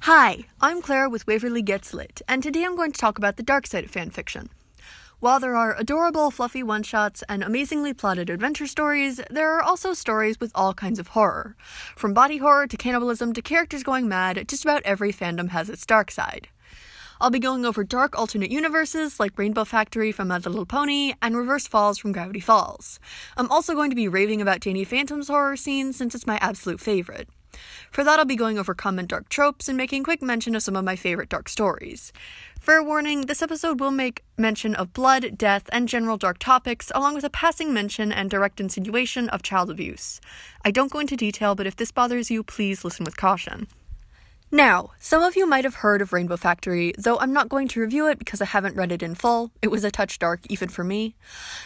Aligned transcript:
Hi, 0.00 0.46
I'm 0.60 0.82
Clara 0.82 1.10
with 1.10 1.26
Waverly 1.26 1.62
Gets 1.62 1.92
Lit, 1.92 2.22
and 2.28 2.42
today 2.42 2.64
I'm 2.64 2.76
going 2.76 2.92
to 2.92 3.00
talk 3.00 3.18
about 3.18 3.36
the 3.36 3.42
dark 3.42 3.66
side 3.66 3.84
of 3.84 3.90
fanfiction. 3.90 4.48
While 5.18 5.40
there 5.40 5.56
are 5.56 5.74
adorable, 5.76 6.30
fluffy 6.30 6.62
one 6.62 6.82
shots 6.82 7.24
and 7.28 7.42
amazingly 7.42 7.92
plotted 7.92 8.30
adventure 8.30 8.66
stories, 8.66 9.20
there 9.30 9.52
are 9.52 9.62
also 9.62 9.94
stories 9.94 10.38
with 10.38 10.52
all 10.54 10.74
kinds 10.74 10.98
of 10.98 11.08
horror. 11.08 11.56
From 11.96 12.14
body 12.14 12.36
horror 12.36 12.66
to 12.66 12.76
cannibalism 12.76 13.32
to 13.32 13.42
characters 13.42 13.82
going 13.82 14.08
mad, 14.08 14.46
just 14.46 14.64
about 14.64 14.82
every 14.84 15.12
fandom 15.12 15.48
has 15.48 15.68
its 15.68 15.84
dark 15.84 16.10
side. 16.10 16.48
I'll 17.18 17.30
be 17.30 17.38
going 17.38 17.64
over 17.64 17.82
dark 17.82 18.18
alternate 18.18 18.50
universes 18.50 19.18
like 19.18 19.38
Rainbow 19.38 19.64
Factory 19.64 20.12
from 20.12 20.28
My 20.28 20.36
Little 20.36 20.66
Pony 20.66 21.14
and 21.22 21.34
Reverse 21.34 21.66
Falls 21.66 21.96
from 21.96 22.12
Gravity 22.12 22.40
Falls. 22.40 23.00
I'm 23.38 23.50
also 23.50 23.74
going 23.74 23.88
to 23.88 23.96
be 23.96 24.06
raving 24.06 24.42
about 24.42 24.60
Danny 24.60 24.84
Phantom's 24.84 25.28
horror 25.28 25.56
scene 25.56 25.94
since 25.94 26.14
it's 26.14 26.26
my 26.26 26.36
absolute 26.42 26.78
favorite. 26.78 27.28
For 27.90 28.04
that, 28.04 28.18
I'll 28.18 28.26
be 28.26 28.36
going 28.36 28.58
over 28.58 28.74
common 28.74 29.06
dark 29.06 29.30
tropes 29.30 29.66
and 29.66 29.78
making 29.78 30.04
quick 30.04 30.20
mention 30.20 30.54
of 30.54 30.62
some 30.62 30.76
of 30.76 30.84
my 30.84 30.94
favorite 30.94 31.30
dark 31.30 31.48
stories. 31.48 32.12
Fair 32.60 32.82
warning, 32.82 33.22
this 33.22 33.40
episode 33.40 33.80
will 33.80 33.90
make 33.90 34.22
mention 34.36 34.74
of 34.74 34.92
blood, 34.92 35.38
death, 35.38 35.70
and 35.72 35.88
general 35.88 36.18
dark 36.18 36.36
topics, 36.38 36.92
along 36.94 37.14
with 37.14 37.24
a 37.24 37.30
passing 37.30 37.72
mention 37.72 38.12
and 38.12 38.28
direct 38.28 38.60
insinuation 38.60 39.30
of 39.30 39.42
child 39.42 39.70
abuse. 39.70 40.20
I 40.66 40.70
don't 40.70 40.92
go 40.92 40.98
into 40.98 41.16
detail, 41.16 41.54
but 41.54 41.66
if 41.66 41.76
this 41.76 41.92
bothers 41.92 42.30
you, 42.30 42.42
please 42.42 42.84
listen 42.84 43.04
with 43.06 43.16
caution. 43.16 43.68
Now, 44.56 44.92
some 44.98 45.22
of 45.22 45.36
you 45.36 45.46
might 45.46 45.64
have 45.64 45.74
heard 45.74 46.00
of 46.00 46.14
Rainbow 46.14 46.38
Factory, 46.38 46.94
though 46.96 47.18
I'm 47.18 47.34
not 47.34 47.50
going 47.50 47.68
to 47.68 47.80
review 47.82 48.08
it 48.08 48.18
because 48.18 48.40
I 48.40 48.46
haven't 48.46 48.74
read 48.74 48.90
it 48.90 49.02
in 49.02 49.14
full. 49.14 49.50
It 49.60 49.68
was 49.68 49.84
a 49.84 49.90
touch 49.90 50.18
dark, 50.18 50.40
even 50.48 50.70
for 50.70 50.82
me. 50.82 51.14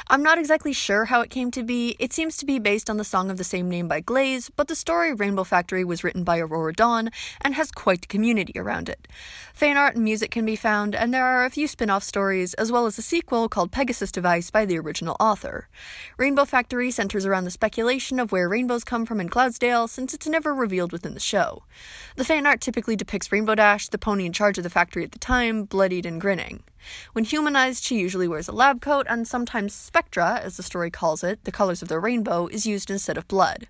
I'm 0.08 0.24
not 0.24 0.38
exactly 0.38 0.72
sure 0.72 1.04
how 1.04 1.20
it 1.20 1.30
came 1.30 1.52
to 1.52 1.62
be. 1.62 1.94
It 2.00 2.12
seems 2.12 2.36
to 2.38 2.44
be 2.44 2.58
based 2.58 2.90
on 2.90 2.96
the 2.96 3.04
song 3.04 3.30
of 3.30 3.38
the 3.38 3.44
same 3.44 3.70
name 3.70 3.86
by 3.86 4.00
Glaze, 4.00 4.50
but 4.50 4.66
the 4.66 4.74
story 4.74 5.14
Rainbow 5.14 5.44
Factory 5.44 5.84
was 5.84 6.02
written 6.02 6.24
by 6.24 6.40
Aurora 6.40 6.72
Dawn 6.72 7.10
and 7.40 7.54
has 7.54 7.70
quite 7.70 8.06
a 8.06 8.08
community 8.08 8.58
around 8.58 8.88
it. 8.88 9.06
Fan 9.54 9.76
art 9.76 9.94
and 9.94 10.02
music 10.02 10.32
can 10.32 10.44
be 10.44 10.56
found, 10.56 10.96
and 10.96 11.14
there 11.14 11.24
are 11.24 11.44
a 11.44 11.50
few 11.50 11.68
spin 11.68 11.90
off 11.90 12.02
stories, 12.02 12.54
as 12.54 12.72
well 12.72 12.86
as 12.86 12.98
a 12.98 13.02
sequel 13.02 13.48
called 13.48 13.70
Pegasus 13.70 14.10
Device 14.10 14.50
by 14.50 14.64
the 14.64 14.80
original 14.80 15.16
author. 15.20 15.68
Rainbow 16.16 16.44
Factory 16.44 16.90
centers 16.90 17.24
around 17.24 17.44
the 17.44 17.52
speculation 17.52 18.18
of 18.18 18.32
where 18.32 18.48
rainbows 18.48 18.82
come 18.82 19.06
from 19.06 19.20
in 19.20 19.28
Cloudsdale, 19.28 19.88
since 19.88 20.12
it's 20.12 20.26
never 20.26 20.52
revealed 20.52 20.90
within 20.90 21.14
the 21.14 21.20
show. 21.20 21.62
The 22.16 22.24
fan 22.24 22.48
art 22.48 22.60
typically 22.60 22.79
depicts 22.86 23.30
Rainbow 23.30 23.54
Dash, 23.54 23.88
the 23.88 23.98
pony 23.98 24.26
in 24.26 24.32
charge 24.32 24.58
of 24.58 24.64
the 24.64 24.70
factory 24.70 25.04
at 25.04 25.12
the 25.12 25.18
time, 25.18 25.64
bloodied 25.64 26.06
and 26.06 26.20
grinning. 26.20 26.62
When 27.12 27.24
humanized, 27.24 27.84
she 27.84 27.98
usually 27.98 28.26
wears 28.26 28.48
a 28.48 28.52
lab 28.52 28.80
coat, 28.80 29.06
and 29.08 29.28
sometimes 29.28 29.74
Spectra, 29.74 30.40
as 30.42 30.56
the 30.56 30.62
story 30.62 30.90
calls 30.90 31.22
it, 31.22 31.44
the 31.44 31.52
colors 31.52 31.82
of 31.82 31.88
the 31.88 31.98
rainbow, 31.98 32.46
is 32.46 32.66
used 32.66 32.90
instead 32.90 33.16
of 33.16 33.28
blood. 33.28 33.68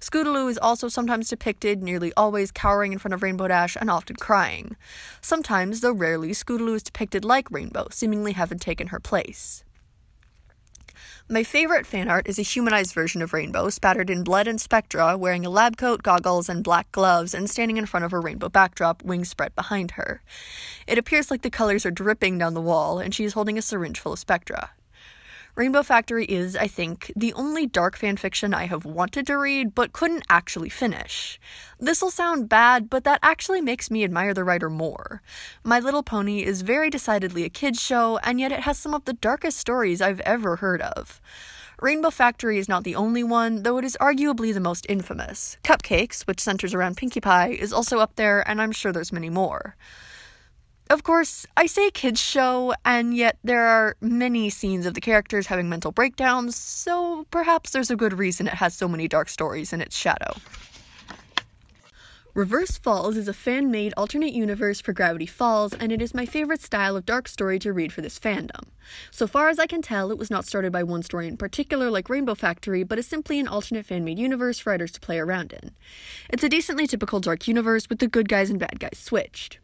Scootaloo 0.00 0.48
is 0.48 0.58
also 0.58 0.88
sometimes 0.88 1.28
depicted, 1.28 1.82
nearly 1.82 2.12
always 2.16 2.50
cowering 2.50 2.92
in 2.92 2.98
front 2.98 3.14
of 3.14 3.22
Rainbow 3.22 3.48
Dash 3.48 3.76
and 3.76 3.90
often 3.90 4.16
crying. 4.16 4.76
Sometimes, 5.20 5.80
though 5.80 5.92
rarely, 5.92 6.30
Scootaloo 6.30 6.76
is 6.76 6.82
depicted 6.82 7.24
like 7.24 7.50
Rainbow, 7.50 7.88
seemingly 7.90 8.32
having 8.32 8.58
taken 8.58 8.88
her 8.88 9.00
place. 9.00 9.64
My 11.30 11.44
favorite 11.44 11.84
fan 11.84 12.08
art 12.08 12.26
is 12.26 12.38
a 12.38 12.42
humanized 12.42 12.94
version 12.94 13.20
of 13.20 13.34
Rainbow, 13.34 13.68
spattered 13.68 14.08
in 14.08 14.24
blood 14.24 14.48
and 14.48 14.58
spectra, 14.58 15.14
wearing 15.14 15.44
a 15.44 15.50
lab 15.50 15.76
coat, 15.76 16.02
goggles, 16.02 16.48
and 16.48 16.64
black 16.64 16.90
gloves, 16.90 17.34
and 17.34 17.50
standing 17.50 17.76
in 17.76 17.84
front 17.84 18.06
of 18.06 18.14
a 18.14 18.18
rainbow 18.18 18.48
backdrop, 18.48 19.02
wings 19.02 19.28
spread 19.28 19.54
behind 19.54 19.90
her. 19.90 20.22
It 20.86 20.96
appears 20.96 21.30
like 21.30 21.42
the 21.42 21.50
colors 21.50 21.84
are 21.84 21.90
dripping 21.90 22.38
down 22.38 22.54
the 22.54 22.62
wall, 22.62 22.98
and 22.98 23.14
she 23.14 23.24
is 23.24 23.34
holding 23.34 23.58
a 23.58 23.62
syringe 23.62 24.00
full 24.00 24.14
of 24.14 24.18
spectra. 24.18 24.70
Rainbow 25.58 25.82
Factory 25.82 26.24
is, 26.24 26.54
I 26.54 26.68
think, 26.68 27.10
the 27.16 27.32
only 27.32 27.66
dark 27.66 27.98
fanfiction 27.98 28.54
I 28.54 28.66
have 28.66 28.84
wanted 28.84 29.26
to 29.26 29.36
read 29.36 29.74
but 29.74 29.92
couldn't 29.92 30.22
actually 30.30 30.68
finish. 30.68 31.40
This'll 31.80 32.12
sound 32.12 32.48
bad, 32.48 32.88
but 32.88 33.02
that 33.02 33.18
actually 33.24 33.60
makes 33.60 33.90
me 33.90 34.04
admire 34.04 34.32
the 34.32 34.44
writer 34.44 34.70
more. 34.70 35.20
My 35.64 35.80
Little 35.80 36.04
Pony 36.04 36.44
is 36.44 36.62
very 36.62 36.90
decidedly 36.90 37.42
a 37.42 37.48
kids' 37.48 37.82
show, 37.82 38.18
and 38.18 38.38
yet 38.38 38.52
it 38.52 38.60
has 38.60 38.78
some 38.78 38.94
of 38.94 39.04
the 39.04 39.14
darkest 39.14 39.58
stories 39.58 40.00
I've 40.00 40.20
ever 40.20 40.54
heard 40.54 40.80
of. 40.80 41.20
Rainbow 41.80 42.10
Factory 42.10 42.58
is 42.58 42.68
not 42.68 42.84
the 42.84 42.94
only 42.94 43.24
one, 43.24 43.64
though 43.64 43.78
it 43.78 43.84
is 43.84 43.96
arguably 44.00 44.54
the 44.54 44.60
most 44.60 44.86
infamous. 44.88 45.56
Cupcakes, 45.64 46.22
which 46.22 46.38
centers 46.38 46.72
around 46.72 46.96
Pinkie 46.96 47.20
Pie, 47.20 47.48
is 47.48 47.72
also 47.72 47.98
up 47.98 48.14
there, 48.14 48.48
and 48.48 48.62
I'm 48.62 48.70
sure 48.70 48.92
there's 48.92 49.12
many 49.12 49.28
more. 49.28 49.74
Of 50.90 51.02
course, 51.02 51.44
I 51.54 51.66
say 51.66 51.90
kids' 51.90 52.18
show, 52.18 52.74
and 52.82 53.14
yet 53.14 53.36
there 53.44 53.66
are 53.66 53.96
many 54.00 54.48
scenes 54.48 54.86
of 54.86 54.94
the 54.94 55.02
characters 55.02 55.46
having 55.46 55.68
mental 55.68 55.92
breakdowns, 55.92 56.56
so 56.56 57.26
perhaps 57.30 57.70
there's 57.70 57.90
a 57.90 57.96
good 57.96 58.18
reason 58.18 58.46
it 58.46 58.54
has 58.54 58.72
so 58.72 58.88
many 58.88 59.06
dark 59.06 59.28
stories 59.28 59.74
in 59.74 59.82
its 59.82 59.94
shadow. 59.94 60.32
Reverse 62.32 62.78
Falls 62.78 63.18
is 63.18 63.28
a 63.28 63.34
fan 63.34 63.70
made 63.70 63.92
alternate 63.98 64.32
universe 64.32 64.80
for 64.80 64.94
Gravity 64.94 65.26
Falls, 65.26 65.74
and 65.74 65.92
it 65.92 66.00
is 66.00 66.14
my 66.14 66.24
favorite 66.24 66.62
style 66.62 66.96
of 66.96 67.04
dark 67.04 67.28
story 67.28 67.58
to 67.58 67.72
read 67.72 67.92
for 67.92 68.00
this 68.00 68.18
fandom. 68.18 68.68
So 69.10 69.26
far 69.26 69.50
as 69.50 69.58
I 69.58 69.66
can 69.66 69.82
tell, 69.82 70.10
it 70.10 70.18
was 70.18 70.30
not 70.30 70.46
started 70.46 70.72
by 70.72 70.84
one 70.84 71.02
story 71.02 71.28
in 71.28 71.36
particular 71.36 71.90
like 71.90 72.08
Rainbow 72.08 72.34
Factory, 72.34 72.82
but 72.82 72.98
is 72.98 73.06
simply 73.06 73.38
an 73.38 73.48
alternate 73.48 73.84
fan 73.84 74.04
made 74.04 74.18
universe 74.18 74.58
for 74.58 74.70
writers 74.70 74.92
to 74.92 75.00
play 75.00 75.18
around 75.18 75.52
in. 75.52 75.72
It's 76.30 76.44
a 76.44 76.48
decently 76.48 76.86
typical 76.86 77.20
dark 77.20 77.46
universe 77.46 77.90
with 77.90 77.98
the 77.98 78.08
good 78.08 78.28
guys 78.28 78.48
and 78.48 78.58
bad 78.58 78.78
guys 78.80 78.96
switched. 78.96 79.58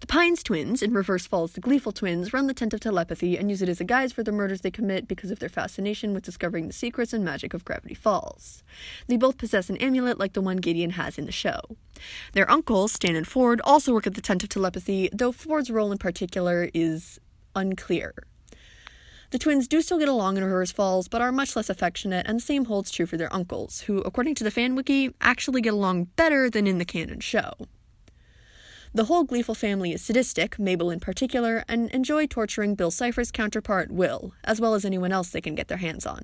The 0.00 0.06
Pines 0.06 0.42
twins, 0.42 0.82
in 0.82 0.92
Reverse 0.92 1.26
Falls 1.26 1.52
the 1.52 1.60
Gleeful 1.60 1.90
twins, 1.90 2.34
run 2.34 2.48
the 2.48 2.54
Tent 2.54 2.74
of 2.74 2.80
Telepathy 2.80 3.38
and 3.38 3.48
use 3.48 3.62
it 3.62 3.68
as 3.70 3.80
a 3.80 3.84
guise 3.84 4.12
for 4.12 4.22
the 4.22 4.30
murders 4.30 4.60
they 4.60 4.70
commit 4.70 5.08
because 5.08 5.30
of 5.30 5.38
their 5.38 5.48
fascination 5.48 6.12
with 6.12 6.22
discovering 6.22 6.66
the 6.66 6.74
secrets 6.74 7.14
and 7.14 7.24
magic 7.24 7.54
of 7.54 7.64
Gravity 7.64 7.94
Falls. 7.94 8.62
They 9.06 9.16
both 9.16 9.38
possess 9.38 9.70
an 9.70 9.78
amulet 9.78 10.18
like 10.18 10.34
the 10.34 10.42
one 10.42 10.58
Gideon 10.58 10.90
has 10.90 11.16
in 11.16 11.24
the 11.24 11.32
show. 11.32 11.60
Their 12.34 12.48
uncles, 12.50 12.92
Stan 12.92 13.16
and 13.16 13.26
Ford, 13.26 13.62
also 13.64 13.94
work 13.94 14.06
at 14.06 14.14
the 14.14 14.20
Tent 14.20 14.42
of 14.42 14.50
Telepathy, 14.50 15.08
though 15.14 15.32
Ford's 15.32 15.70
role 15.70 15.90
in 15.90 15.98
particular 15.98 16.68
is 16.74 17.18
unclear. 17.54 18.12
The 19.30 19.38
twins 19.38 19.66
do 19.66 19.80
still 19.80 19.98
get 19.98 20.08
along 20.08 20.36
in 20.36 20.44
Reverse 20.44 20.72
Falls, 20.72 21.08
but 21.08 21.22
are 21.22 21.32
much 21.32 21.56
less 21.56 21.70
affectionate, 21.70 22.26
and 22.28 22.38
the 22.38 22.44
same 22.44 22.66
holds 22.66 22.90
true 22.90 23.06
for 23.06 23.16
their 23.16 23.32
uncles, 23.32 23.80
who, 23.80 24.02
according 24.02 24.34
to 24.36 24.44
the 24.44 24.50
fan 24.50 24.74
wiki, 24.74 25.14
actually 25.22 25.62
get 25.62 25.72
along 25.72 26.04
better 26.16 26.50
than 26.50 26.66
in 26.66 26.76
the 26.76 26.84
canon 26.84 27.20
show. 27.20 27.52
The 28.94 29.04
whole 29.04 29.24
Gleeful 29.24 29.54
family 29.54 29.92
is 29.92 30.02
sadistic, 30.02 30.58
Mabel 30.58 30.90
in 30.90 31.00
particular, 31.00 31.64
and 31.68 31.90
enjoy 31.90 32.26
torturing 32.26 32.74
Bill 32.74 32.90
Cipher's 32.90 33.30
counterpart, 33.30 33.90
Will, 33.90 34.32
as 34.44 34.60
well 34.60 34.74
as 34.74 34.84
anyone 34.84 35.12
else 35.12 35.30
they 35.30 35.40
can 35.40 35.54
get 35.54 35.68
their 35.68 35.78
hands 35.78 36.06
on. 36.06 36.22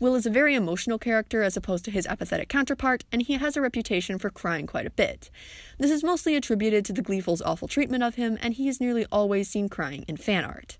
Will 0.00 0.14
is 0.14 0.26
a 0.26 0.30
very 0.30 0.54
emotional 0.54 0.96
character 0.96 1.42
as 1.42 1.56
opposed 1.56 1.84
to 1.84 1.90
his 1.90 2.06
apathetic 2.06 2.48
counterpart, 2.48 3.04
and 3.10 3.22
he 3.22 3.32
has 3.32 3.56
a 3.56 3.60
reputation 3.60 4.16
for 4.16 4.30
crying 4.30 4.64
quite 4.64 4.86
a 4.86 4.90
bit. 4.90 5.28
This 5.76 5.90
is 5.90 6.04
mostly 6.04 6.36
attributed 6.36 6.84
to 6.84 6.92
the 6.92 7.02
Gleeful's 7.02 7.42
awful 7.42 7.66
treatment 7.66 8.04
of 8.04 8.14
him, 8.14 8.38
and 8.40 8.54
he 8.54 8.68
is 8.68 8.80
nearly 8.80 9.06
always 9.10 9.50
seen 9.50 9.68
crying 9.68 10.04
in 10.06 10.16
fan 10.16 10.44
art. 10.44 10.78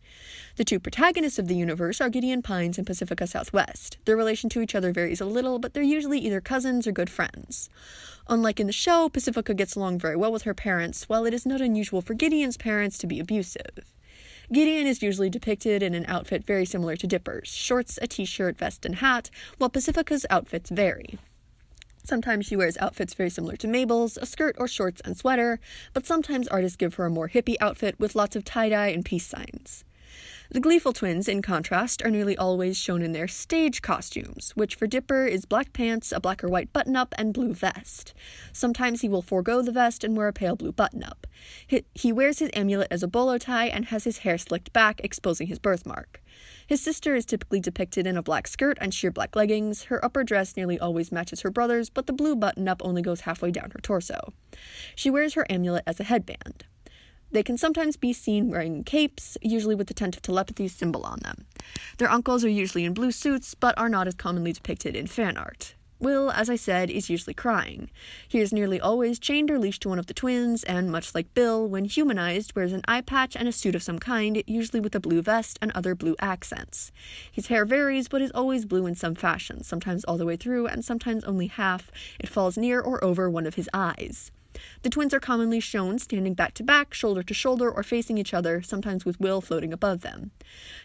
The 0.54 0.64
two 0.64 0.78
protagonists 0.78 1.38
of 1.38 1.48
the 1.48 1.56
universe 1.56 2.00
are 2.00 2.08
Gideon 2.08 2.42
Pines 2.42 2.78
and 2.78 2.86
Pacifica 2.86 3.26
Southwest. 3.26 3.98
Their 4.04 4.16
relation 4.16 4.48
to 4.50 4.60
each 4.60 4.76
other 4.76 4.92
varies 4.92 5.20
a 5.20 5.24
little, 5.24 5.58
but 5.58 5.74
they're 5.74 5.82
usually 5.82 6.20
either 6.20 6.40
cousins 6.40 6.86
or 6.86 6.92
good 6.92 7.10
friends. 7.10 7.68
Unlike 8.28 8.60
in 8.60 8.68
the 8.68 8.72
show, 8.72 9.08
Pacifica 9.08 9.52
gets 9.52 9.74
along 9.74 9.98
very 9.98 10.14
well 10.14 10.30
with 10.30 10.42
her 10.42 10.54
parents, 10.54 11.08
while 11.08 11.24
it 11.24 11.34
is 11.34 11.44
not 11.44 11.60
unusual 11.60 12.02
for 12.02 12.14
Gideon's 12.14 12.56
parents 12.56 12.96
to 12.98 13.08
be 13.08 13.18
abusive. 13.18 13.94
Gideon 14.50 14.86
is 14.86 15.02
usually 15.02 15.28
depicted 15.28 15.82
in 15.82 15.94
an 15.94 16.06
outfit 16.08 16.42
very 16.42 16.64
similar 16.64 16.96
to 16.96 17.06
Dipper's 17.06 17.48
shorts, 17.48 17.98
a 18.00 18.06
t 18.06 18.24
shirt, 18.24 18.56
vest, 18.56 18.86
and 18.86 18.94
hat, 18.96 19.28
while 19.58 19.68
Pacifica's 19.68 20.24
outfits 20.30 20.70
vary. 20.70 21.18
Sometimes 22.02 22.46
she 22.46 22.56
wears 22.56 22.78
outfits 22.78 23.12
very 23.12 23.28
similar 23.28 23.56
to 23.56 23.68
Mabel's, 23.68 24.16
a 24.16 24.24
skirt 24.24 24.56
or 24.58 24.66
shorts 24.66 25.02
and 25.04 25.18
sweater, 25.18 25.60
but 25.92 26.06
sometimes 26.06 26.48
artists 26.48 26.76
give 26.76 26.94
her 26.94 27.04
a 27.04 27.10
more 27.10 27.28
hippie 27.28 27.56
outfit 27.60 28.00
with 28.00 28.16
lots 28.16 28.34
of 28.36 28.44
tie 28.44 28.70
dye 28.70 28.88
and 28.88 29.04
peace 29.04 29.26
signs. 29.26 29.84
The 30.50 30.60
Gleeful 30.60 30.94
twins, 30.94 31.28
in 31.28 31.42
contrast, 31.42 32.02
are 32.02 32.10
nearly 32.10 32.34
always 32.34 32.78
shown 32.78 33.02
in 33.02 33.12
their 33.12 33.28
stage 33.28 33.82
costumes, 33.82 34.52
which 34.54 34.76
for 34.76 34.86
Dipper 34.86 35.26
is 35.26 35.44
black 35.44 35.74
pants, 35.74 36.10
a 36.10 36.20
black 36.20 36.42
or 36.42 36.48
white 36.48 36.72
button 36.72 36.96
up, 36.96 37.14
and 37.18 37.34
blue 37.34 37.52
vest. 37.52 38.14
Sometimes 38.50 39.02
he 39.02 39.10
will 39.10 39.20
forego 39.20 39.60
the 39.60 39.72
vest 39.72 40.04
and 40.04 40.16
wear 40.16 40.26
a 40.26 40.32
pale 40.32 40.56
blue 40.56 40.72
button 40.72 41.04
up. 41.04 41.26
He, 41.66 42.12
wears 42.12 42.38
his 42.38 42.48
amulet 42.54 42.88
as 42.90 43.02
a 43.02 43.08
bolo 43.08 43.36
tie 43.36 43.66
and 43.66 43.84
has 43.86 44.04
his 44.04 44.18
hair 44.18 44.38
slicked 44.38 44.72
back, 44.72 45.02
exposing 45.04 45.48
his 45.48 45.58
birthmark. 45.58 46.22
His 46.66 46.80
sister 46.80 47.14
is 47.14 47.26
typically 47.26 47.60
depicted 47.60 48.06
in 48.06 48.16
a 48.16 48.22
black 48.22 48.48
skirt 48.48 48.78
and 48.80 48.94
sheer 48.94 49.10
black 49.10 49.36
leggings. 49.36 49.84
Her 49.84 50.02
upper 50.02 50.24
dress 50.24 50.56
nearly 50.56 50.78
always 50.78 51.12
matches 51.12 51.42
her 51.42 51.50
brother's, 51.50 51.90
but 51.90 52.06
the 52.06 52.14
blue 52.14 52.34
button 52.34 52.68
up 52.68 52.80
only 52.82 53.02
goes 53.02 53.20
halfway 53.20 53.50
down 53.50 53.70
her 53.72 53.80
torso. 53.82 54.32
She 54.94 55.10
wears 55.10 55.34
her 55.34 55.46
amulet 55.50 55.84
as 55.86 56.00
a 56.00 56.04
headband. 56.04 56.64
They 57.30 57.42
can 57.42 57.58
sometimes 57.58 57.96
be 57.96 58.12
seen 58.12 58.50
wearing 58.50 58.84
capes, 58.84 59.36
usually 59.42 59.74
with 59.74 59.88
the 59.88 59.94
tent 59.94 60.16
of 60.16 60.22
telepathy 60.22 60.68
symbol 60.68 61.04
on 61.04 61.18
them. 61.20 61.46
Their 61.98 62.10
uncles 62.10 62.44
are 62.44 62.48
usually 62.48 62.84
in 62.84 62.94
blue 62.94 63.12
suits, 63.12 63.54
but 63.54 63.76
are 63.76 63.88
not 63.88 64.08
as 64.08 64.14
commonly 64.14 64.52
depicted 64.52 64.96
in 64.96 65.06
fan 65.06 65.36
art. 65.36 65.74
Will, 66.00 66.30
as 66.30 66.48
I 66.48 66.54
said, 66.54 66.90
is 66.90 67.10
usually 67.10 67.34
crying. 67.34 67.90
He 68.28 68.38
is 68.38 68.52
nearly 68.52 68.80
always 68.80 69.18
chained 69.18 69.50
or 69.50 69.58
leashed 69.58 69.82
to 69.82 69.88
one 69.88 69.98
of 69.98 70.06
the 70.06 70.14
twins, 70.14 70.62
and 70.62 70.92
much 70.92 71.12
like 71.12 71.34
Bill, 71.34 71.68
when 71.68 71.86
humanized, 71.86 72.54
wears 72.54 72.72
an 72.72 72.82
eye 72.86 73.00
patch 73.00 73.34
and 73.34 73.48
a 73.48 73.52
suit 73.52 73.74
of 73.74 73.82
some 73.82 73.98
kind, 73.98 74.40
usually 74.46 74.78
with 74.78 74.94
a 74.94 75.00
blue 75.00 75.22
vest 75.22 75.58
and 75.60 75.72
other 75.72 75.96
blue 75.96 76.14
accents. 76.20 76.92
His 77.32 77.48
hair 77.48 77.64
varies, 77.64 78.08
but 78.08 78.22
is 78.22 78.30
always 78.30 78.64
blue 78.64 78.86
in 78.86 78.94
some 78.94 79.16
fashion, 79.16 79.64
sometimes 79.64 80.04
all 80.04 80.18
the 80.18 80.26
way 80.26 80.36
through, 80.36 80.68
and 80.68 80.84
sometimes 80.84 81.24
only 81.24 81.48
half. 81.48 81.90
It 82.20 82.28
falls 82.28 82.56
near 82.56 82.80
or 82.80 83.02
over 83.02 83.28
one 83.28 83.46
of 83.46 83.56
his 83.56 83.68
eyes. 83.74 84.30
The 84.82 84.90
twins 84.90 85.14
are 85.14 85.20
commonly 85.20 85.60
shown 85.60 85.98
standing 85.98 86.34
back 86.34 86.54
to 86.54 86.62
back, 86.62 86.94
shoulder 86.94 87.22
to 87.22 87.34
shoulder, 87.34 87.70
or 87.70 87.82
facing 87.82 88.18
each 88.18 88.34
other, 88.34 88.62
sometimes 88.62 89.04
with 89.04 89.20
Will 89.20 89.40
floating 89.40 89.72
above 89.72 90.00
them. 90.00 90.30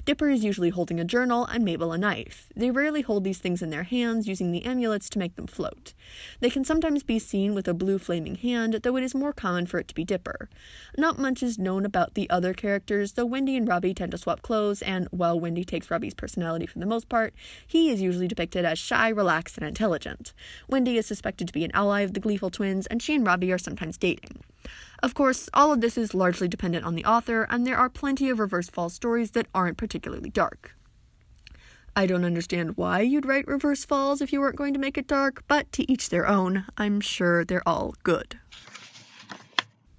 Dipper 0.06 0.30
is 0.30 0.44
usually 0.44 0.70
holding 0.70 1.00
a 1.00 1.06
journal 1.06 1.46
and 1.46 1.64
Mabel 1.64 1.92
a 1.92 1.98
knife. 1.98 2.50
They 2.56 2.72
rarely 2.72 3.02
hold 3.02 3.24
these 3.24 3.40
things 3.40 3.62
in 3.62 3.70
their 3.70 3.84
hands, 3.84 4.28
using 4.28 4.52
the 4.52 4.66
amulets 4.66 5.10
to 5.10 5.20
make 5.20 5.36
them 5.36 5.48
float. 5.48 5.94
They 6.40 6.50
can 6.50 6.66
sometimes 6.66 7.04
be 7.04 7.20
seen 7.20 7.54
with 7.54 7.68
a 7.68 7.74
blue 7.74 7.98
flaming 7.98 8.36
hand, 8.36 8.74
though 8.84 8.98
it 8.98 9.04
is 9.04 9.16
more 9.16 9.34
common 9.34 9.66
for 9.66 9.80
it 9.80 9.88
to 9.88 9.96
be 9.96 10.04
Dipper. 10.04 10.50
Not 10.98 11.20
much 11.20 11.42
is 11.42 11.58
known 11.58 11.86
about 11.86 12.14
the 12.14 12.30
other 12.30 12.54
characters, 12.54 13.14
though 13.14 13.26
Wendy 13.26 13.56
and 13.56 13.68
Robbie 13.68 13.94
tend 13.94 14.12
to 14.12 14.18
swap 14.18 14.42
clothes, 14.42 14.82
and 14.82 15.08
while 15.12 15.40
Wendy 15.40 15.64
takes 15.64 15.90
Robbie's 15.90 16.14
personality 16.14 16.66
for 16.66 16.80
the 16.80 16.86
most 16.86 17.10
part, 17.10 17.34
he 17.66 17.90
is 17.90 18.02
usually 18.02 18.28
depicted 18.28 18.66
as 18.66 18.78
shy, 18.78 19.10
relaxed, 19.10 19.58
and 19.58 19.66
intelligent. 19.66 20.34
Wendy 20.68 20.98
is 20.98 21.06
suspected 21.06 21.48
to 21.48 21.54
be 21.54 21.64
an 21.64 21.72
ally 21.74 22.02
of 22.02 22.14
the 22.14 22.20
gleeful 22.20 22.50
twins, 22.50 22.88
and 22.88 23.02
she 23.02 23.16
and 23.16 23.26
Robbie 23.26 23.52
are 23.52 23.58
sometimes 23.64 23.98
dating. 23.98 24.44
Of 25.02 25.14
course, 25.14 25.50
all 25.54 25.74
of 25.74 25.82
this 25.82 25.98
is 25.98 26.14
largely 26.14 26.48
dependent 26.48 26.86
on 26.86 26.96
the 26.96 27.06
author, 27.06 27.44
and 27.50 27.66
there 27.66 27.78
are 27.78 27.90
plenty 27.90 28.30
of 28.30 28.40
Reverse 28.40 28.70
Falls 28.70 28.94
stories 28.94 29.32
that 29.32 29.48
aren't 29.54 29.78
particularly 29.78 30.30
dark. 30.30 30.76
I 31.96 32.08
don't 32.08 32.26
understand 32.26 32.78
why 32.78 33.02
you'd 33.02 33.26
write 33.26 33.48
Reverse 33.48 33.86
Falls 33.86 34.22
if 34.22 34.34
you 34.34 34.40
weren't 34.40 34.56
going 34.56 34.74
to 34.74 34.80
make 34.80 34.98
it 34.98 35.08
dark, 35.08 35.44
but 35.48 35.72
to 35.74 35.92
each 35.92 36.10
their 36.10 36.28
own. 36.28 36.66
I'm 36.78 37.02
sure 37.02 37.46
they're 37.46 37.68
all 37.68 37.96
good. 38.04 38.40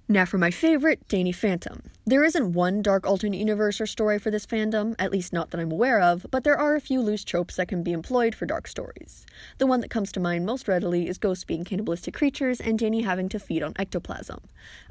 Now 0.07 0.23
for 0.25 0.37
my 0.37 0.51
favorite, 0.51 1.07
Danny 1.07 1.31
Phantom. 1.31 1.81
There 2.05 2.23
isn't 2.23 2.53
one 2.53 2.83
dark 2.83 3.07
alternate 3.07 3.39
universe 3.39 3.81
or 3.81 3.87
story 3.87 4.19
for 4.19 4.29
this 4.29 4.45
fandom, 4.45 4.93
at 4.99 5.11
least 5.11 5.33
not 5.33 5.49
that 5.49 5.59
I'm 5.59 5.71
aware 5.71 5.99
of, 5.99 6.27
but 6.29 6.43
there 6.43 6.59
are 6.59 6.75
a 6.75 6.79
few 6.79 7.01
loose 7.01 7.23
tropes 7.23 7.55
that 7.55 7.69
can 7.69 7.81
be 7.81 7.91
employed 7.91 8.35
for 8.35 8.45
dark 8.45 8.67
stories. 8.67 9.25
The 9.57 9.65
one 9.65 9.81
that 9.81 9.89
comes 9.89 10.11
to 10.11 10.19
mind 10.19 10.45
most 10.45 10.67
readily 10.67 11.07
is 11.07 11.17
ghosts 11.17 11.43
being 11.43 11.63
cannibalistic 11.63 12.13
creatures 12.13 12.61
and 12.61 12.77
Danny 12.77 13.01
having 13.01 13.29
to 13.29 13.39
feed 13.39 13.63
on 13.63 13.73
ectoplasm. 13.79 14.41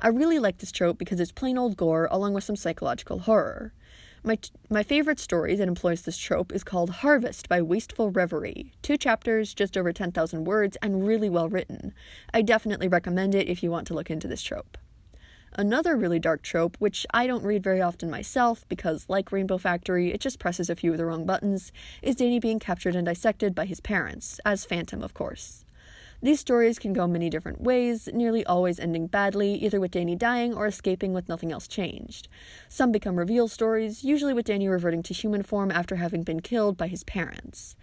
I 0.01 0.09
really 0.09 0.41
like 0.41 0.59
this 0.59 0.73
trope 0.73 0.99
because 0.99 1.21
it's 1.21 1.31
plain 1.31 1.59
old 1.59 1.77
gore 1.77 2.09
along 2.11 2.35
with 2.35 2.43
some 2.43 2.57
psychological 2.57 3.21
horror. 3.21 3.73
My, 4.25 4.35
t- 4.35 4.51
my 4.69 4.83
favorite 4.83 5.21
story 5.21 5.55
that 5.55 5.69
employs 5.69 6.03
this 6.03 6.19
trope 6.19 6.51
is 6.51 6.65
called 6.65 6.91
Harvest 6.91 7.49
by 7.49 7.63
Wasteful 7.63 8.11
Reverie. 8.11 8.73
Two 8.83 8.97
chapters, 8.97 9.55
just 9.55 9.77
over 9.77 9.93
10,000 9.93 10.43
words, 10.43 10.77
and 10.83 11.07
really 11.07 11.31
well 11.31 11.49
written. 11.49 11.95
I 12.33 12.43
definitely 12.43 12.89
recommend 12.89 13.37
it 13.37 13.49
if 13.49 13.63
you 13.63 13.71
want 13.71 13.87
to 13.87 13.95
look 13.95 14.11
into 14.11 14.27
this 14.27 14.43
trope. 14.43 14.77
Another 15.57 15.97
really 15.97 16.19
dark 16.19 16.43
trope, 16.43 16.77
which 16.81 17.07
I 17.15 17.29
don't 17.29 17.45
read 17.45 17.63
very 17.63 17.81
often 17.81 18.11
myself 18.11 18.69
because, 18.69 19.07
like 19.09 19.31
Rainbow 19.31 19.57
Factory, 19.57 20.13
it 20.13 20.21
just 20.21 20.41
presses 20.41 20.69
a 20.69 20.75
few 20.75 20.91
of 20.91 20.99
the 20.99 21.07
wrong 21.07 21.25
buttons, 21.25 21.71
is 22.03 22.17
Danny 22.17 22.41
being 22.41 22.59
captured 22.59 22.97
and 22.97 23.07
dissected 23.07 23.55
by 23.55 23.67
his 23.67 23.79
parents, 23.79 24.41
as 24.45 24.65
Phantom, 24.65 25.01
of 25.01 25.15
course. 25.15 25.65
These 26.21 26.41
stories 26.41 26.81
can 26.81 26.93
go 26.93 27.07
many 27.07 27.31
different 27.31 27.61
ways, 27.61 28.09
nearly 28.13 28.45
always 28.47 28.81
ending 28.81 29.07
badly, 29.07 29.55
either 29.55 29.79
with 29.79 29.93
Danny 29.93 30.17
dying 30.17 30.55
or 30.55 30.67
escaping 30.67 31.13
with 31.13 31.29
nothing 31.29 31.53
else 31.53 31.69
changed. 31.69 32.27
Some 32.69 32.91
become 32.91 33.17
reveal 33.17 33.47
stories, 33.47 34.03
usually 34.03 34.35
with 34.35 34.47
Danny 34.47 34.67
reverting 34.67 35.05
to 35.05 35.15
human 35.15 35.45
form 35.45 35.71
after 35.71 35.97
having 35.97 36.25
been 36.25 36.41
killed 36.41 36.77
by 36.77 36.89
his 36.89 37.05
parents. 37.05 37.77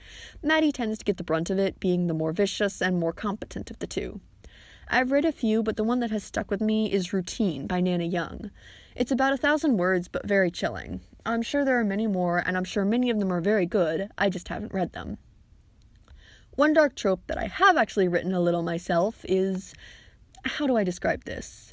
Maddie 0.43 0.73
tends 0.73 0.97
to 0.97 1.05
get 1.05 1.15
the 1.15 1.23
brunt 1.23 1.49
of 1.49 1.57
it, 1.57 1.79
being 1.79 2.07
the 2.07 2.13
more 2.13 2.33
vicious 2.33 2.81
and 2.81 2.99
more 2.99 3.13
competent 3.13 3.71
of 3.71 3.79
the 3.79 3.87
two. 3.87 4.19
I've 4.93 5.13
read 5.13 5.23
a 5.23 5.31
few, 5.31 5.63
but 5.63 5.77
the 5.77 5.85
one 5.85 6.01
that 6.01 6.11
has 6.11 6.21
stuck 6.21 6.51
with 6.51 6.59
me 6.59 6.91
is 6.91 7.13
Routine 7.13 7.65
by 7.65 7.79
Nana 7.79 8.03
Young. 8.03 8.51
It's 8.93 9.11
about 9.11 9.31
a 9.31 9.37
thousand 9.37 9.77
words, 9.77 10.09
but 10.09 10.27
very 10.27 10.51
chilling. 10.51 10.99
I'm 11.25 11.41
sure 11.41 11.63
there 11.63 11.79
are 11.79 11.85
many 11.85 12.07
more, 12.07 12.39
and 12.39 12.57
I'm 12.57 12.65
sure 12.65 12.83
many 12.83 13.09
of 13.09 13.17
them 13.17 13.31
are 13.31 13.39
very 13.39 13.65
good, 13.65 14.11
I 14.17 14.29
just 14.29 14.49
haven't 14.49 14.73
read 14.73 14.91
them. 14.91 15.17
One 16.57 16.73
dark 16.73 16.93
trope 16.93 17.21
that 17.27 17.37
I 17.37 17.45
have 17.45 17.77
actually 17.77 18.09
written 18.09 18.33
a 18.33 18.41
little 18.41 18.63
myself 18.63 19.23
is 19.29 19.73
how 20.43 20.67
do 20.67 20.75
I 20.75 20.83
describe 20.83 21.23
this? 21.23 21.71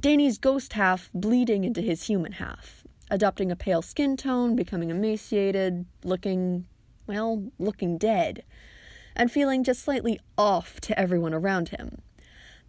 Danny's 0.00 0.36
ghost 0.36 0.72
half 0.72 1.08
bleeding 1.14 1.62
into 1.62 1.80
his 1.80 2.08
human 2.08 2.32
half, 2.32 2.84
adopting 3.12 3.52
a 3.52 3.56
pale 3.56 3.80
skin 3.80 4.16
tone, 4.16 4.56
becoming 4.56 4.90
emaciated, 4.90 5.86
looking, 6.02 6.66
well, 7.06 7.44
looking 7.60 7.96
dead, 7.96 8.42
and 9.14 9.30
feeling 9.30 9.62
just 9.62 9.84
slightly 9.84 10.18
off 10.36 10.80
to 10.80 10.98
everyone 10.98 11.32
around 11.32 11.68
him 11.68 12.02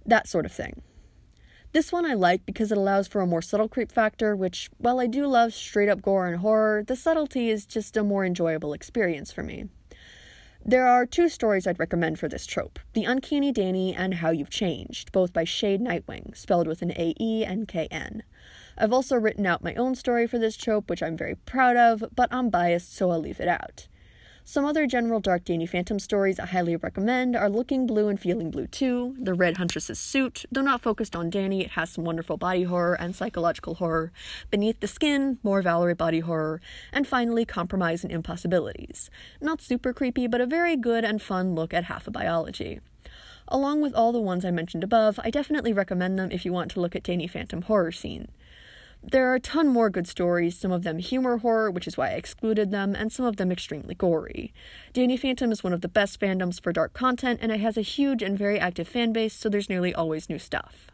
that 0.05 0.27
sort 0.27 0.45
of 0.45 0.51
thing. 0.51 0.81
This 1.73 1.91
one 1.91 2.05
I 2.05 2.15
like 2.15 2.45
because 2.45 2.71
it 2.71 2.77
allows 2.77 3.07
for 3.07 3.21
a 3.21 3.27
more 3.27 3.41
subtle 3.41 3.69
creep 3.69 3.91
factor, 3.91 4.35
which, 4.35 4.69
while 4.77 4.99
I 4.99 5.07
do 5.07 5.25
love 5.25 5.53
straight 5.53 5.87
up 5.87 6.01
gore 6.01 6.27
and 6.27 6.41
horror, 6.41 6.83
the 6.83 6.97
subtlety 6.97 7.49
is 7.49 7.65
just 7.65 7.95
a 7.95 8.03
more 8.03 8.25
enjoyable 8.25 8.73
experience 8.73 9.31
for 9.31 9.41
me. 9.41 9.69
There 10.63 10.85
are 10.85 11.05
two 11.05 11.27
stories 11.27 11.65
I'd 11.65 11.79
recommend 11.79 12.19
for 12.19 12.27
this 12.27 12.45
trope 12.45 12.77
The 12.93 13.05
Uncanny 13.05 13.51
Danny 13.51 13.95
and 13.95 14.15
How 14.15 14.31
You've 14.31 14.49
Changed, 14.49 15.11
both 15.11 15.33
by 15.33 15.43
Shaede 15.43 15.81
Knightwing, 15.81 16.35
spelled 16.35 16.67
with 16.67 16.81
an 16.81 16.91
A 16.91 17.15
E 17.19 17.43
and 17.45 17.67
K 17.67 17.87
N. 17.89 18.23
I've 18.77 18.93
also 18.93 19.15
written 19.15 19.45
out 19.45 19.63
my 19.63 19.73
own 19.75 19.95
story 19.95 20.27
for 20.27 20.37
this 20.37 20.57
trope, 20.57 20.89
which 20.89 21.01
I'm 21.01 21.17
very 21.17 21.35
proud 21.35 21.77
of, 21.77 22.03
but 22.15 22.27
I'm 22.31 22.49
biased, 22.49 22.93
so 22.93 23.09
I'll 23.09 23.19
leave 23.19 23.39
it 23.39 23.47
out. 23.47 23.87
Some 24.51 24.65
other 24.65 24.85
general 24.85 25.21
Dark 25.21 25.45
Danny 25.45 25.65
Phantom 25.65 25.97
stories 25.97 26.37
I 26.37 26.45
highly 26.45 26.75
recommend 26.75 27.37
are 27.37 27.49
Looking 27.49 27.87
Blue 27.87 28.09
and 28.09 28.19
Feeling 28.19 28.51
Blue 28.51 28.67
2, 28.67 29.15
The 29.17 29.33
Red 29.33 29.55
Huntress's 29.55 29.97
Suit, 29.97 30.43
though 30.51 30.59
not 30.59 30.81
focused 30.81 31.15
on 31.15 31.29
Danny, 31.29 31.61
it 31.61 31.71
has 31.71 31.91
some 31.91 32.03
wonderful 32.03 32.35
body 32.35 32.63
horror 32.63 32.95
and 32.95 33.15
psychological 33.15 33.75
horror, 33.75 34.11
Beneath 34.49 34.81
the 34.81 34.89
Skin, 34.89 35.39
more 35.41 35.61
Valerie 35.61 35.93
body 35.93 36.19
horror, 36.19 36.59
and 36.91 37.07
finally 37.07 37.45
Compromise 37.45 38.03
and 38.03 38.11
Impossibilities. 38.11 39.09
Not 39.39 39.61
super 39.61 39.93
creepy, 39.93 40.27
but 40.27 40.41
a 40.41 40.45
very 40.45 40.75
good 40.75 41.05
and 41.05 41.21
fun 41.21 41.55
look 41.55 41.73
at 41.73 41.85
halfa 41.85 42.11
biology. 42.11 42.81
Along 43.47 43.81
with 43.81 43.93
all 43.93 44.11
the 44.11 44.19
ones 44.19 44.43
I 44.43 44.51
mentioned 44.51 44.83
above, 44.83 45.17
I 45.23 45.29
definitely 45.29 45.71
recommend 45.71 46.19
them 46.19 46.29
if 46.29 46.43
you 46.43 46.51
want 46.51 46.71
to 46.71 46.81
look 46.81 46.93
at 46.93 47.03
Danny 47.03 47.27
Phantom 47.27 47.61
horror 47.61 47.93
scene. 47.93 48.27
There 49.03 49.31
are 49.31 49.35
a 49.35 49.39
ton 49.39 49.67
more 49.67 49.89
good 49.89 50.07
stories, 50.07 50.57
some 50.57 50.71
of 50.71 50.83
them 50.83 50.99
humor 50.99 51.37
horror, 51.37 51.71
which 51.71 51.87
is 51.87 51.97
why 51.97 52.09
I 52.09 52.13
excluded 52.13 52.69
them, 52.69 52.95
and 52.95 53.11
some 53.11 53.25
of 53.25 53.37
them 53.37 53.51
extremely 53.51 53.95
gory. 53.95 54.53
Danny 54.93 55.17
Phantom 55.17 55.51
is 55.51 55.63
one 55.63 55.73
of 55.73 55.81
the 55.81 55.87
best 55.87 56.19
fandoms 56.19 56.61
for 56.61 56.71
dark 56.71 56.93
content, 56.93 57.39
and 57.41 57.51
it 57.51 57.59
has 57.59 57.77
a 57.77 57.81
huge 57.81 58.21
and 58.21 58.37
very 58.37 58.59
active 58.59 58.87
fan 58.87 59.11
base, 59.11 59.33
so 59.33 59.49
there's 59.49 59.69
nearly 59.69 59.93
always 59.93 60.29
new 60.29 60.37
stuff. 60.37 60.87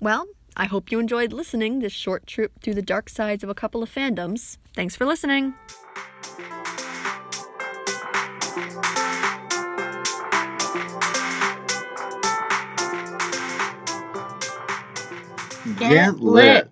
Well, 0.00 0.26
I 0.56 0.64
hope 0.66 0.90
you 0.90 0.98
enjoyed 0.98 1.32
listening 1.32 1.78
this 1.78 1.92
short 1.92 2.26
trip 2.26 2.52
through 2.60 2.74
the 2.74 2.82
dark 2.82 3.08
sides 3.08 3.44
of 3.44 3.50
a 3.50 3.54
couple 3.54 3.82
of 3.82 3.92
fandoms. 3.92 4.58
Thanks 4.74 4.96
for 4.96 5.06
listening! 5.06 5.54
Get 15.78 16.20
lit. 16.20 16.70